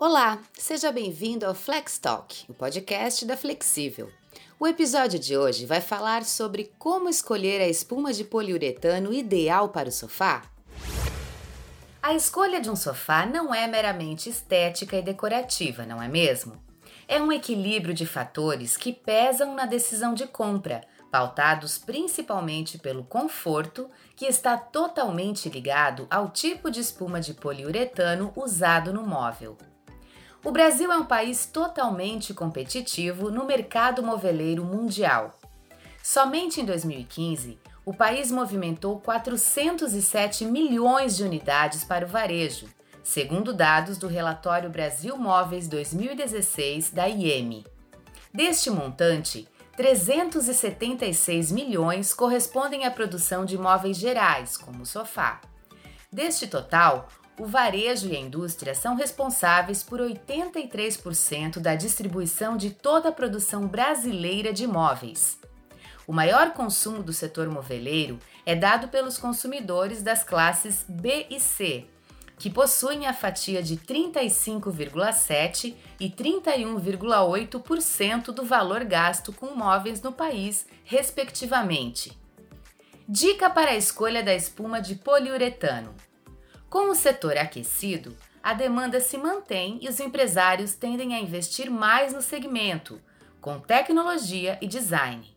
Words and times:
Olá, 0.00 0.38
seja 0.56 0.92
bem-vindo 0.92 1.44
ao 1.44 1.56
Flex 1.56 1.98
Talk, 1.98 2.44
o 2.48 2.54
podcast 2.54 3.26
da 3.26 3.36
Flexível. 3.36 4.08
O 4.56 4.64
episódio 4.64 5.18
de 5.18 5.36
hoje 5.36 5.66
vai 5.66 5.80
falar 5.80 6.24
sobre 6.24 6.70
como 6.78 7.08
escolher 7.08 7.60
a 7.60 7.66
espuma 7.66 8.12
de 8.12 8.22
poliuretano 8.22 9.12
ideal 9.12 9.70
para 9.70 9.88
o 9.88 9.92
sofá. 9.92 10.44
A 12.00 12.14
escolha 12.14 12.60
de 12.60 12.70
um 12.70 12.76
sofá 12.76 13.26
não 13.26 13.52
é 13.52 13.66
meramente 13.66 14.30
estética 14.30 14.96
e 14.96 15.02
decorativa, 15.02 15.84
não 15.84 16.00
é 16.00 16.06
mesmo? 16.06 16.62
É 17.08 17.20
um 17.20 17.32
equilíbrio 17.32 17.92
de 17.92 18.06
fatores 18.06 18.76
que 18.76 18.92
pesam 18.92 19.52
na 19.56 19.66
decisão 19.66 20.14
de 20.14 20.28
compra, 20.28 20.82
pautados 21.10 21.76
principalmente 21.76 22.78
pelo 22.78 23.02
conforto, 23.02 23.90
que 24.14 24.26
está 24.26 24.56
totalmente 24.56 25.48
ligado 25.48 26.06
ao 26.08 26.30
tipo 26.30 26.70
de 26.70 26.78
espuma 26.78 27.20
de 27.20 27.34
poliuretano 27.34 28.32
usado 28.36 28.92
no 28.92 29.04
móvel. 29.04 29.58
O 30.44 30.52
Brasil 30.52 30.90
é 30.92 30.96
um 30.96 31.04
país 31.04 31.46
totalmente 31.46 32.32
competitivo 32.32 33.28
no 33.28 33.44
mercado 33.44 34.04
moveleiro 34.04 34.64
mundial. 34.64 35.36
Somente 36.00 36.60
em 36.60 36.64
2015, 36.64 37.58
o 37.84 37.92
país 37.92 38.30
movimentou 38.30 39.00
407 39.00 40.44
milhões 40.44 41.16
de 41.16 41.24
unidades 41.24 41.82
para 41.82 42.06
o 42.06 42.08
varejo, 42.08 42.68
segundo 43.02 43.52
dados 43.52 43.98
do 43.98 44.06
relatório 44.06 44.70
Brasil 44.70 45.16
Móveis 45.16 45.66
2016 45.66 46.90
da 46.90 47.08
IEM. 47.08 47.64
Deste 48.32 48.70
montante, 48.70 49.48
376 49.76 51.50
milhões 51.50 52.14
correspondem 52.14 52.84
à 52.84 52.90
produção 52.92 53.44
de 53.44 53.58
móveis 53.58 53.96
gerais, 53.96 54.56
como 54.56 54.82
o 54.82 54.86
sofá. 54.86 55.40
Deste 56.12 56.46
total, 56.46 57.08
o 57.38 57.46
varejo 57.46 58.08
e 58.08 58.16
a 58.16 58.20
indústria 58.20 58.74
são 58.74 58.96
responsáveis 58.96 59.82
por 59.82 60.00
83% 60.00 61.60
da 61.60 61.74
distribuição 61.74 62.56
de 62.56 62.70
toda 62.70 63.10
a 63.10 63.12
produção 63.12 63.66
brasileira 63.66 64.50
de 64.52 64.66
móveis. 64.66 65.38
O 66.06 66.12
maior 66.12 66.52
consumo 66.52 67.02
do 67.02 67.12
setor 67.12 67.48
moveleiro 67.48 68.18
é 68.44 68.54
dado 68.56 68.88
pelos 68.88 69.16
consumidores 69.18 70.02
das 70.02 70.24
classes 70.24 70.84
B 70.88 71.26
e 71.30 71.38
C, 71.38 71.86
que 72.38 72.50
possuem 72.50 73.06
a 73.06 73.12
fatia 73.12 73.62
de 73.62 73.76
35,7% 73.76 75.74
e 76.00 76.08
31,8% 76.08 78.32
do 78.32 78.42
valor 78.44 78.84
gasto 78.84 79.30
com 79.32 79.54
móveis 79.54 80.00
no 80.00 80.12
país, 80.12 80.64
respectivamente. 80.84 82.16
Dica 83.06 83.50
para 83.50 83.72
a 83.72 83.76
escolha 83.76 84.22
da 84.22 84.34
espuma 84.34 84.80
de 84.80 84.94
poliuretano. 84.94 85.94
Com 86.70 86.90
o 86.90 86.94
setor 86.94 87.38
aquecido, 87.38 88.14
a 88.42 88.52
demanda 88.52 89.00
se 89.00 89.16
mantém 89.16 89.78
e 89.80 89.88
os 89.88 89.98
empresários 90.00 90.74
tendem 90.74 91.14
a 91.14 91.18
investir 91.18 91.70
mais 91.70 92.12
no 92.12 92.20
segmento, 92.20 93.00
com 93.40 93.58
tecnologia 93.58 94.58
e 94.60 94.66
design. 94.66 95.34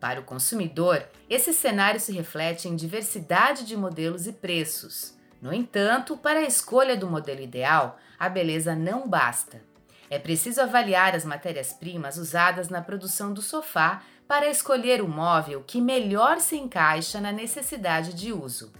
Para 0.00 0.20
o 0.20 0.24
consumidor, 0.24 1.06
esse 1.28 1.52
cenário 1.52 2.00
se 2.00 2.10
reflete 2.10 2.68
em 2.68 2.74
diversidade 2.74 3.66
de 3.66 3.76
modelos 3.76 4.26
e 4.26 4.32
preços. 4.32 5.14
No 5.42 5.52
entanto, 5.52 6.16
para 6.16 6.38
a 6.38 6.46
escolha 6.46 6.96
do 6.96 7.06
modelo 7.06 7.42
ideal, 7.42 7.98
a 8.18 8.30
beleza 8.30 8.74
não 8.74 9.06
basta. 9.06 9.62
É 10.08 10.18
preciso 10.18 10.62
avaliar 10.62 11.14
as 11.14 11.24
matérias-primas 11.24 12.16
usadas 12.16 12.70
na 12.70 12.80
produção 12.80 13.34
do 13.34 13.42
sofá 13.42 14.02
para 14.26 14.48
escolher 14.48 15.02
o 15.02 15.08
móvel 15.08 15.62
que 15.66 15.82
melhor 15.82 16.40
se 16.40 16.56
encaixa 16.56 17.20
na 17.20 17.30
necessidade 17.30 18.14
de 18.14 18.32
uso. 18.32 18.72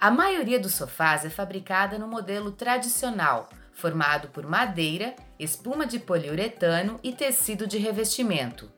A 0.00 0.10
maioria 0.10 0.58
dos 0.58 0.74
sofás 0.74 1.24
é 1.24 1.30
fabricada 1.30 1.98
no 1.98 2.06
modelo 2.06 2.52
tradicional, 2.52 3.48
formado 3.72 4.28
por 4.28 4.46
madeira, 4.46 5.14
espuma 5.38 5.86
de 5.86 5.98
poliuretano 5.98 6.98
e 7.02 7.12
tecido 7.12 7.66
de 7.66 7.78
revestimento. 7.78 8.70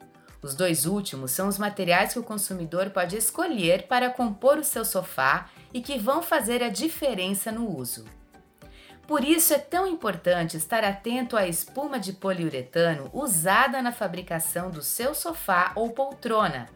Os 0.42 0.54
dois 0.54 0.86
últimos 0.86 1.32
são 1.32 1.48
os 1.48 1.58
materiais 1.58 2.12
que 2.12 2.18
o 2.18 2.22
consumidor 2.22 2.90
pode 2.90 3.16
escolher 3.16 3.86
para 3.88 4.10
compor 4.10 4.58
o 4.58 4.64
seu 4.64 4.84
sofá 4.84 5.48
e 5.72 5.80
que 5.80 5.98
vão 5.98 6.22
fazer 6.22 6.62
a 6.62 6.68
diferença 6.68 7.50
no 7.50 7.76
uso. 7.76 8.04
Por 9.06 9.24
isso 9.24 9.54
é 9.54 9.58
tão 9.58 9.86
importante 9.86 10.56
estar 10.56 10.84
atento 10.84 11.36
à 11.36 11.46
espuma 11.46 11.98
de 11.98 12.12
poliuretano 12.12 13.08
usada 13.12 13.80
na 13.80 13.92
fabricação 13.92 14.70
do 14.70 14.82
seu 14.82 15.14
sofá 15.14 15.72
ou 15.74 15.90
poltrona. 15.90 16.66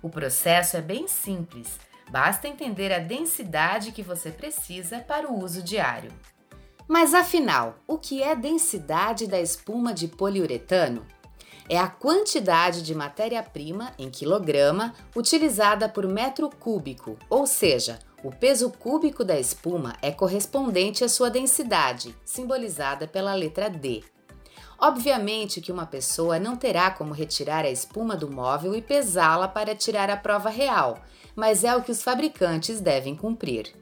O 0.00 0.08
processo 0.08 0.76
é 0.76 0.80
bem 0.80 1.06
simples 1.06 1.78
Basta 2.10 2.48
entender 2.48 2.92
a 2.92 2.98
densidade 2.98 3.92
que 3.92 4.02
você 4.02 4.30
precisa 4.30 5.00
para 5.00 5.30
o 5.30 5.42
uso 5.42 5.62
diário. 5.62 6.12
Mas 6.86 7.12
afinal, 7.12 7.76
o 7.86 7.98
que 7.98 8.22
é 8.22 8.34
densidade 8.34 9.26
da 9.26 9.38
espuma 9.38 9.92
de 9.92 10.08
poliuretano? 10.08 11.06
É 11.68 11.78
a 11.78 11.86
quantidade 11.86 12.80
de 12.82 12.94
matéria-prima 12.94 13.92
em 13.98 14.10
quilograma 14.10 14.94
utilizada 15.14 15.86
por 15.86 16.06
metro 16.06 16.48
cúbico, 16.48 17.18
ou 17.28 17.46
seja, 17.46 17.98
o 18.24 18.30
peso 18.30 18.70
cúbico 18.70 19.22
da 19.22 19.38
espuma 19.38 19.94
é 20.00 20.10
correspondente 20.10 21.04
à 21.04 21.08
sua 21.10 21.28
densidade, 21.28 22.16
simbolizada 22.24 23.06
pela 23.06 23.34
letra 23.34 23.68
D. 23.68 24.02
Obviamente 24.80 25.60
que 25.60 25.72
uma 25.72 25.86
pessoa 25.86 26.38
não 26.38 26.54
terá 26.54 26.88
como 26.88 27.12
retirar 27.12 27.64
a 27.64 27.70
espuma 27.70 28.16
do 28.16 28.30
móvel 28.30 28.76
e 28.76 28.80
pesá-la 28.80 29.48
para 29.48 29.74
tirar 29.74 30.08
a 30.08 30.16
prova 30.16 30.48
real, 30.48 31.02
mas 31.34 31.64
é 31.64 31.74
o 31.74 31.82
que 31.82 31.90
os 31.90 32.00
fabricantes 32.00 32.80
devem 32.80 33.16
cumprir. 33.16 33.72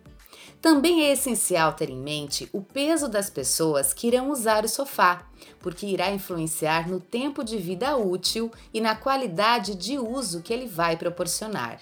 Também 0.61 1.03
é 1.03 1.13
essencial 1.13 1.75
ter 1.75 1.91
em 1.91 1.99
mente 1.99 2.49
o 2.51 2.63
peso 2.63 3.09
das 3.09 3.29
pessoas 3.29 3.93
que 3.93 4.07
irão 4.07 4.31
usar 4.31 4.65
o 4.65 4.69
sofá, 4.69 5.27
porque 5.61 5.87
irá 5.87 6.11
influenciar 6.11 6.89
no 6.89 6.99
tempo 6.99 7.45
de 7.45 7.59
vida 7.59 7.95
útil 7.97 8.51
e 8.73 8.81
na 8.81 8.97
qualidade 8.97 9.75
de 9.75 9.99
uso 9.99 10.41
que 10.41 10.53
ele 10.53 10.67
vai 10.67 10.97
proporcionar. 10.97 11.79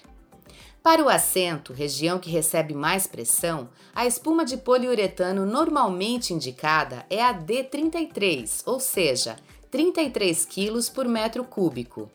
Para 0.84 1.03
o 1.03 1.09
assento, 1.09 1.72
região 1.72 2.19
que 2.19 2.28
recebe 2.28 2.75
mais 2.75 3.06
pressão, 3.06 3.71
a 3.95 4.05
espuma 4.05 4.45
de 4.45 4.59
poliuretano 4.59 5.47
normalmente 5.47 6.34
indicada 6.34 7.06
é 7.09 7.25
a 7.25 7.33
D33, 7.33 8.62
ou 8.67 8.78
seja, 8.78 9.37
33 9.71 10.45
kg 10.45 10.91
por 10.95 11.09
metro 11.09 11.43
cúbico. 11.43 12.11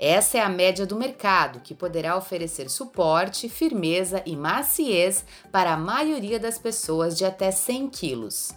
Essa 0.00 0.38
é 0.38 0.40
a 0.40 0.48
média 0.48 0.84
do 0.84 0.96
mercado, 0.96 1.60
que 1.60 1.76
poderá 1.76 2.16
oferecer 2.16 2.68
suporte, 2.68 3.48
firmeza 3.48 4.20
e 4.26 4.34
maciez 4.34 5.24
para 5.52 5.74
a 5.74 5.76
maioria 5.76 6.40
das 6.40 6.58
pessoas 6.58 7.16
de 7.16 7.24
até 7.24 7.52
100 7.52 7.88
quilos. 7.88 8.52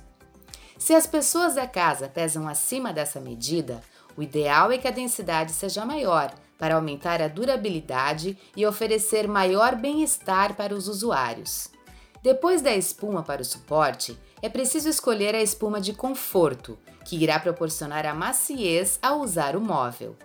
Se 0.75 0.95
as 0.95 1.05
pessoas 1.05 1.53
da 1.53 1.67
casa 1.67 2.09
pesam 2.09 2.47
acima 2.47 2.91
dessa 2.91 3.19
medida, 3.19 3.83
o 4.17 4.23
ideal 4.23 4.71
é 4.71 4.79
que 4.79 4.87
a 4.87 4.91
densidade 4.91 5.51
seja 5.51 5.85
maior, 5.85 6.33
para 6.61 6.75
aumentar 6.75 7.23
a 7.23 7.27
durabilidade 7.27 8.37
e 8.55 8.67
oferecer 8.67 9.27
maior 9.27 9.75
bem-estar 9.75 10.55
para 10.55 10.75
os 10.75 10.87
usuários. 10.87 11.69
Depois 12.21 12.61
da 12.61 12.71
espuma 12.71 13.23
para 13.23 13.41
o 13.41 13.45
suporte, 13.45 14.15
é 14.43 14.47
preciso 14.47 14.87
escolher 14.87 15.33
a 15.33 15.41
espuma 15.41 15.81
de 15.81 15.91
conforto, 15.91 16.77
que 17.03 17.15
irá 17.15 17.39
proporcionar 17.39 18.05
a 18.05 18.13
maciez 18.13 18.99
ao 19.01 19.21
usar 19.21 19.55
o 19.55 19.59
móvel. 19.59 20.15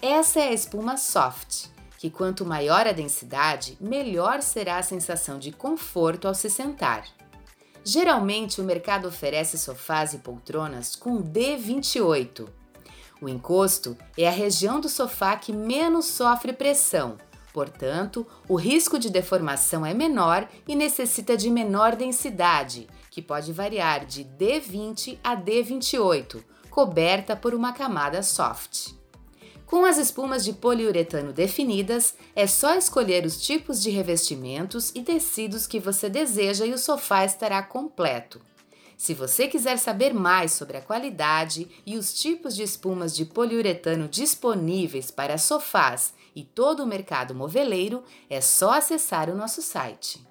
Essa 0.00 0.38
é 0.38 0.48
a 0.50 0.52
espuma 0.52 0.96
soft, 0.96 1.66
que 1.98 2.08
quanto 2.08 2.46
maior 2.46 2.86
a 2.86 2.92
densidade, 2.92 3.76
melhor 3.80 4.40
será 4.40 4.76
a 4.76 4.84
sensação 4.84 5.36
de 5.36 5.50
conforto 5.50 6.28
ao 6.28 6.34
se 6.34 6.48
sentar. 6.48 7.06
Geralmente 7.82 8.60
o 8.60 8.64
mercado 8.64 9.08
oferece 9.08 9.58
sofás 9.58 10.14
e 10.14 10.18
poltronas 10.18 10.94
com 10.94 11.20
D28. 11.20 12.61
O 13.22 13.28
encosto 13.28 13.96
é 14.18 14.26
a 14.26 14.32
região 14.32 14.80
do 14.80 14.88
sofá 14.88 15.36
que 15.36 15.52
menos 15.52 16.06
sofre 16.06 16.52
pressão, 16.52 17.16
portanto, 17.52 18.26
o 18.48 18.56
risco 18.56 18.98
de 18.98 19.08
deformação 19.08 19.86
é 19.86 19.94
menor 19.94 20.48
e 20.66 20.74
necessita 20.74 21.36
de 21.36 21.48
menor 21.48 21.94
densidade, 21.94 22.88
que 23.12 23.22
pode 23.22 23.52
variar 23.52 24.04
de 24.04 24.24
D20 24.24 25.20
a 25.22 25.36
D28, 25.36 26.42
coberta 26.68 27.36
por 27.36 27.54
uma 27.54 27.72
camada 27.72 28.24
soft. 28.24 28.92
Com 29.66 29.84
as 29.84 29.98
espumas 29.98 30.44
de 30.44 30.52
poliuretano 30.52 31.32
definidas, 31.32 32.16
é 32.34 32.48
só 32.48 32.74
escolher 32.74 33.24
os 33.24 33.40
tipos 33.40 33.80
de 33.80 33.90
revestimentos 33.90 34.90
e 34.96 35.00
tecidos 35.00 35.64
que 35.68 35.78
você 35.78 36.10
deseja 36.10 36.66
e 36.66 36.72
o 36.72 36.78
sofá 36.78 37.24
estará 37.24 37.62
completo. 37.62 38.40
Se 39.02 39.14
você 39.14 39.48
quiser 39.48 39.78
saber 39.78 40.14
mais 40.14 40.52
sobre 40.52 40.76
a 40.76 40.80
qualidade 40.80 41.68
e 41.84 41.96
os 41.96 42.14
tipos 42.14 42.54
de 42.54 42.62
espumas 42.62 43.16
de 43.16 43.24
poliuretano 43.24 44.06
disponíveis 44.06 45.10
para 45.10 45.38
sofás 45.38 46.14
e 46.36 46.44
todo 46.44 46.84
o 46.84 46.86
mercado 46.86 47.34
moveleiro, 47.34 48.04
é 48.30 48.40
só 48.40 48.74
acessar 48.74 49.28
o 49.28 49.34
nosso 49.34 49.60
site. 49.60 50.24